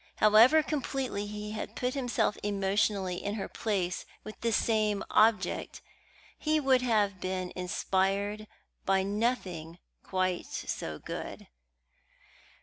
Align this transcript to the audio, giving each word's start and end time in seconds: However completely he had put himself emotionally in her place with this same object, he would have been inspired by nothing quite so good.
However 0.15 0.63
completely 0.63 1.27
he 1.27 1.51
had 1.51 1.75
put 1.75 1.93
himself 1.93 2.35
emotionally 2.41 3.23
in 3.23 3.35
her 3.35 3.47
place 3.47 4.03
with 4.23 4.41
this 4.41 4.55
same 4.55 5.03
object, 5.11 5.79
he 6.39 6.59
would 6.59 6.81
have 6.81 7.21
been 7.21 7.53
inspired 7.55 8.47
by 8.83 9.03
nothing 9.03 9.77
quite 10.01 10.47
so 10.47 10.97
good. 10.97 11.45